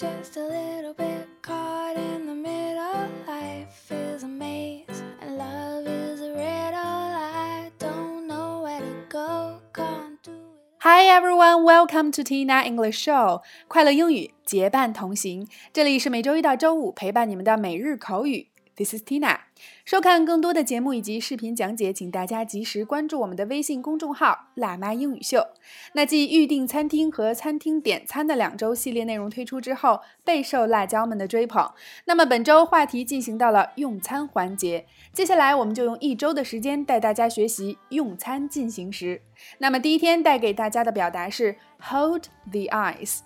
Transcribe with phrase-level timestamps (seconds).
[0.00, 3.08] just a little bit caught in the middle.
[3.26, 6.76] Life is a maze, and love is a riddle.
[6.76, 10.82] I don't know where to go, can't do it.
[10.82, 15.48] Hi everyone, welcome to Tina English Show，快乐英语结伴同行。
[15.72, 18.48] 这里是每周一到周五陪伴你们的每日口语。
[18.81, 19.37] This is Tina。
[19.85, 25.45] 收看更多的节目以及视频讲解，请大家及时关注我们的微信公众号“辣妈英语秀”。
[25.93, 31.71] 那继预订餐厅和餐厅点餐的两周系列内容推出之后，备受辣椒们的追捧。
[32.05, 39.21] 那么本周话题进行到了用餐环节，接下来我们就用一周的时间带大家学习用餐进行时。
[39.59, 43.19] 那么第一天带给大家的表达是 “hold the ice”。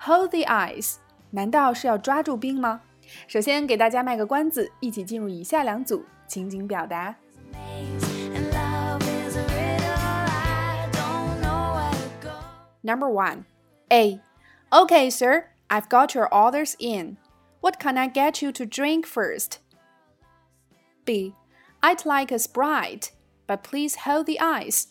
[0.00, 0.94] hold the ice，
[1.32, 2.80] 难道是要抓住冰吗？
[3.27, 7.15] 首先给大家卖个关子，一起进入以下两组情景表达。
[7.53, 9.93] Maze, and love is a riddle.
[9.95, 12.31] I don't know where to go.
[12.81, 13.45] Number one,
[13.89, 14.19] A.
[14.69, 17.17] Okay, sir, I've got your orders in.
[17.61, 19.59] What can I get you to drink first?
[21.05, 21.33] B.
[21.81, 23.11] I'd like a Sprite,
[23.47, 24.87] but please hold the ice.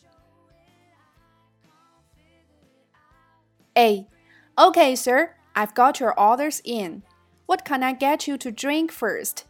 [3.76, 4.06] A.
[4.58, 7.02] Okay, sir, I've got your orders in.
[7.50, 9.44] What can I get you to drink first?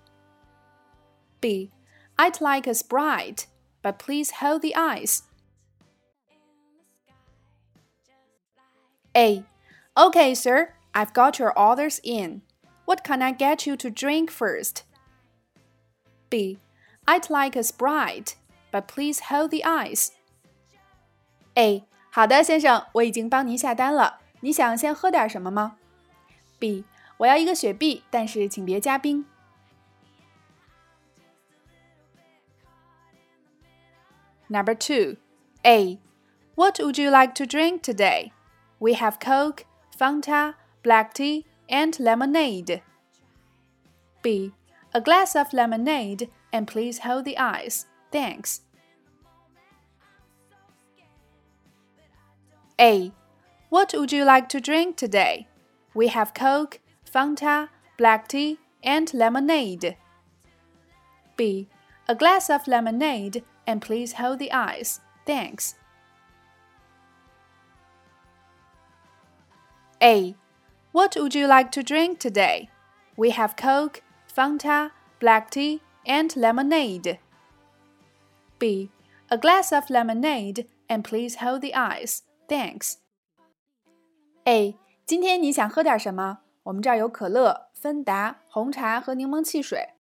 [1.41, 1.71] B.
[2.19, 3.47] I'd like a Sprite,
[3.83, 5.23] but please hold the ice.
[9.17, 9.45] A.
[9.97, 12.43] Okay, sir, I've got your orders in.
[12.85, 14.85] What can I get you to drink first?
[16.29, 16.59] B.
[17.07, 18.37] I'd like a Sprite,
[18.71, 20.11] but please hold the ice.
[21.57, 21.85] A.
[22.11, 24.21] 好的，先生，我已经帮您下单了。
[24.41, 25.77] 你想先喝点什么吗？
[26.59, 26.85] B.
[27.21, 29.25] 我要一个雪碧，但是请别加冰。
[34.49, 35.17] Number two,
[35.65, 35.99] A.
[36.55, 38.33] What would you like to drink today?
[38.79, 39.65] We have Coke,
[39.99, 42.83] Fanta, black tea, and lemonade.
[44.23, 44.53] B.
[44.93, 47.87] A glass of lemonade, and please hold the ice.
[48.13, 48.61] Thanks.
[52.79, 53.13] A.
[53.69, 55.49] What would you like to drink today?
[55.93, 56.79] We have Coke,
[57.11, 59.97] Fanta, black tea, and lemonade.
[61.37, 61.69] B.
[62.09, 65.01] A glass of lemonade, and please hold the ice.
[65.27, 65.75] Thanks.
[70.03, 70.35] A.
[70.93, 72.71] What would you like to drink today?
[73.17, 74.03] We have Coke,
[74.35, 77.19] Fanta, black tea, and lemonade.
[78.59, 78.91] B.
[79.31, 82.23] A glass of lemonade, and please hold the ice.
[82.49, 82.99] Thanks.
[84.47, 84.77] A.
[85.05, 86.39] 今天你想喝点什么？
[86.64, 89.96] 我们这儿有可乐、芬达、红茶和柠檬汽水。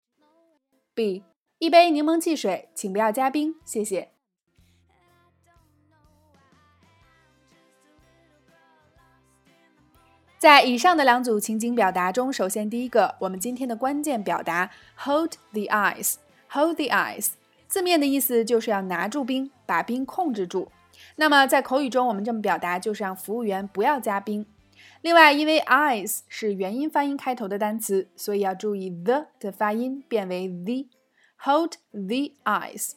[0.93, 1.23] B.
[1.57, 4.11] 一杯柠檬汽水，请不要加冰，谢谢。
[10.37, 16.15] 在以上的两组情景表达中，首先第一个，我们今天的关键表达 hold the ice。
[16.51, 17.31] hold the ice
[17.67, 20.71] 字面的意思就是要拿住冰，把冰控制住。
[21.15, 24.45] 那么在口语中，我们这么表达就是让服务员不要加冰。
[25.01, 30.89] 另外，因为 ice 是元音发音开头的单词，所以要注意 the 的发音变为 the。
[31.43, 32.91] hold the ice。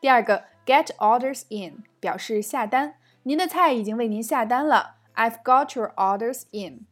[0.00, 2.94] 第二个，get orders in 表示下单，
[3.24, 4.98] 您的菜已经为您下单了。
[5.16, 6.86] I've got your orders in。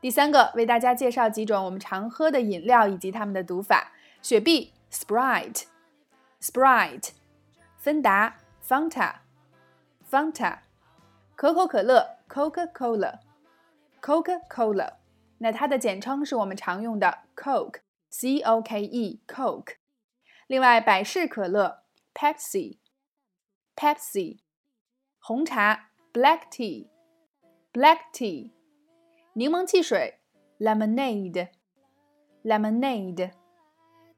[0.00, 7.10] 第三个，为大家介绍几种我们常喝的饮料以及它们的读法：雪碧 （Sprite），Sprite；
[7.76, 10.60] 芬达 （Fanta），Fanta；
[11.36, 13.18] 可口可乐 Coca-Cola
[14.01, 14.93] （Coca-Cola），Coca-Cola。
[15.39, 19.73] 那它的简称是我们常用的 Coke，C-O-K-E，Coke。
[20.47, 21.83] 另外，百事可乐
[22.13, 24.39] （Pepsi），Pepsi；
[25.19, 28.51] 红茶 （Black Tea），Black Tea；
[29.33, 30.19] 柠檬汽水
[30.59, 33.31] （Lemonade），Lemonade。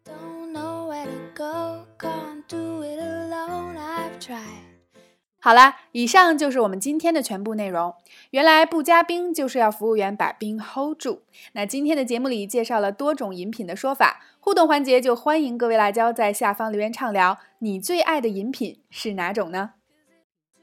[0.05, 3.75] Don't know where to go, can't do it alone.
[3.77, 4.70] I've tried.
[5.44, 7.92] 好啦，以上就是我们今天的全部内容。
[8.30, 11.22] 原来不加冰就是要服务员把冰 hold 住。
[11.54, 19.70] 那今天的节目里介绍了多种饮品的说法，互动环节就欢迎各位辣椒在下方留言畅聊，你最爱的饮品是哪种呢